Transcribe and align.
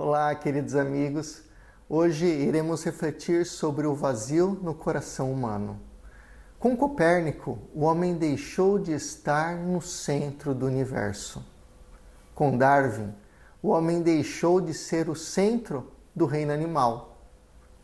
Olá, 0.00 0.32
queridos 0.32 0.76
amigos. 0.76 1.42
Hoje 1.88 2.24
iremos 2.24 2.84
refletir 2.84 3.44
sobre 3.44 3.84
o 3.84 3.96
vazio 3.96 4.56
no 4.62 4.72
coração 4.72 5.32
humano. 5.32 5.80
Com 6.56 6.76
Copérnico, 6.76 7.58
o 7.74 7.82
homem 7.82 8.14
deixou 8.14 8.78
de 8.78 8.92
estar 8.92 9.56
no 9.56 9.82
centro 9.82 10.54
do 10.54 10.66
universo. 10.66 11.44
Com 12.32 12.56
Darwin, 12.56 13.12
o 13.60 13.70
homem 13.70 14.00
deixou 14.00 14.60
de 14.60 14.72
ser 14.72 15.08
o 15.08 15.16
centro 15.16 15.90
do 16.14 16.26
reino 16.26 16.52
animal. 16.52 17.18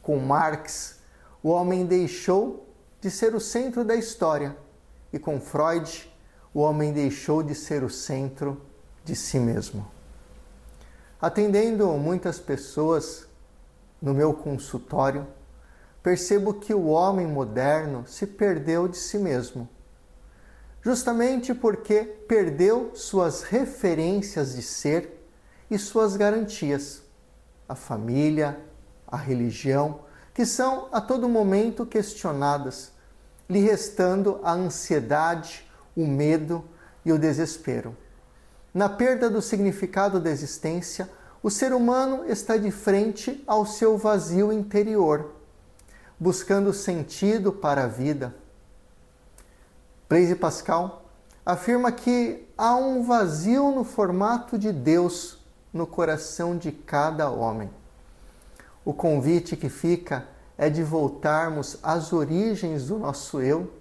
Com 0.00 0.18
Marx, 0.18 1.00
o 1.42 1.50
homem 1.50 1.84
deixou 1.84 2.66
de 3.02 3.10
ser 3.10 3.34
o 3.34 3.40
centro 3.40 3.84
da 3.84 3.94
história. 3.94 4.56
E 5.12 5.18
com 5.18 5.38
Freud, 5.38 6.10
o 6.54 6.60
homem 6.60 6.90
deixou 6.90 7.42
de 7.42 7.54
ser 7.54 7.84
o 7.84 7.90
centro 7.90 8.62
de 9.04 9.14
si 9.14 9.38
mesmo. 9.38 9.97
Atendendo 11.20 11.88
muitas 11.94 12.38
pessoas 12.38 13.26
no 14.00 14.14
meu 14.14 14.32
consultório, 14.32 15.26
percebo 16.00 16.54
que 16.54 16.72
o 16.72 16.86
homem 16.86 17.26
moderno 17.26 18.04
se 18.06 18.24
perdeu 18.24 18.86
de 18.86 18.96
si 18.96 19.18
mesmo. 19.18 19.68
Justamente 20.80 21.52
porque 21.52 22.04
perdeu 22.04 22.92
suas 22.94 23.42
referências 23.42 24.54
de 24.54 24.62
ser 24.62 25.28
e 25.68 25.76
suas 25.76 26.16
garantias, 26.16 27.02
a 27.68 27.74
família, 27.74 28.56
a 29.04 29.16
religião, 29.16 30.02
que 30.32 30.46
são 30.46 30.88
a 30.92 31.00
todo 31.00 31.28
momento 31.28 31.84
questionadas, 31.84 32.92
lhe 33.50 33.58
restando 33.58 34.38
a 34.44 34.52
ansiedade, 34.52 35.68
o 35.96 36.06
medo 36.06 36.64
e 37.04 37.12
o 37.12 37.18
desespero. 37.18 37.96
Na 38.72 38.88
perda 38.88 39.30
do 39.30 39.40
significado 39.40 40.20
da 40.20 40.30
existência, 40.30 41.08
o 41.42 41.50
ser 41.50 41.72
humano 41.72 42.24
está 42.26 42.56
de 42.56 42.70
frente 42.70 43.42
ao 43.46 43.64
seu 43.64 43.96
vazio 43.96 44.52
interior, 44.52 45.32
buscando 46.18 46.72
sentido 46.72 47.52
para 47.52 47.84
a 47.84 47.86
vida. 47.86 48.34
Blaise 50.08 50.34
Pascal 50.34 51.04
afirma 51.46 51.90
que 51.92 52.46
há 52.56 52.74
um 52.74 53.04
vazio 53.04 53.70
no 53.70 53.84
formato 53.84 54.58
de 54.58 54.72
Deus 54.72 55.38
no 55.72 55.86
coração 55.86 56.56
de 56.56 56.72
cada 56.72 57.30
homem. 57.30 57.70
O 58.84 58.92
convite 58.92 59.56
que 59.56 59.68
fica 59.68 60.26
é 60.56 60.68
de 60.68 60.82
voltarmos 60.82 61.78
às 61.82 62.12
origens 62.12 62.86
do 62.88 62.98
nosso 62.98 63.40
eu 63.40 63.72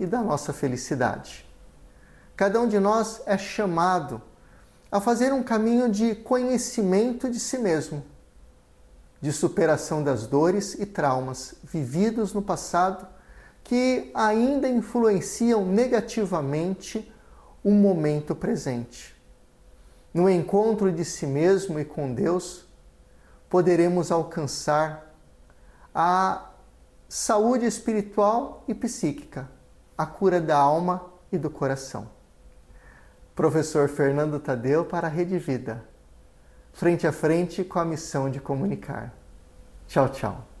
e 0.00 0.04
da 0.04 0.20
nossa 0.20 0.52
felicidade. 0.52 1.48
Cada 2.36 2.60
um 2.60 2.66
de 2.66 2.80
nós 2.80 3.22
é 3.24 3.38
chamado 3.38 4.20
a 4.94 5.00
fazer 5.00 5.32
um 5.32 5.42
caminho 5.42 5.90
de 5.90 6.14
conhecimento 6.14 7.28
de 7.28 7.40
si 7.40 7.58
mesmo, 7.58 8.04
de 9.20 9.32
superação 9.32 10.04
das 10.04 10.24
dores 10.24 10.74
e 10.74 10.86
traumas 10.86 11.56
vividos 11.64 12.32
no 12.32 12.40
passado 12.40 13.04
que 13.64 14.12
ainda 14.14 14.68
influenciam 14.68 15.66
negativamente 15.66 17.12
o 17.64 17.72
momento 17.72 18.36
presente. 18.36 19.20
No 20.12 20.30
encontro 20.30 20.92
de 20.92 21.04
si 21.04 21.26
mesmo 21.26 21.80
e 21.80 21.84
com 21.84 22.14
Deus, 22.14 22.64
poderemos 23.50 24.12
alcançar 24.12 25.12
a 25.92 26.50
saúde 27.08 27.66
espiritual 27.66 28.62
e 28.68 28.74
psíquica, 28.74 29.50
a 29.98 30.06
cura 30.06 30.40
da 30.40 30.56
alma 30.56 31.04
e 31.32 31.36
do 31.36 31.50
coração. 31.50 32.13
Professor 33.34 33.88
Fernando 33.88 34.38
Tadeu 34.38 34.84
para 34.84 35.08
a 35.08 35.10
Rede 35.10 35.38
Vida. 35.38 35.82
Frente 36.72 37.04
a 37.04 37.12
frente 37.12 37.64
com 37.64 37.80
a 37.80 37.84
missão 37.84 38.30
de 38.30 38.38
comunicar. 38.38 39.12
Tchau, 39.88 40.08
tchau. 40.08 40.53